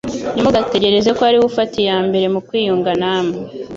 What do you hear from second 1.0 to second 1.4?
ko ari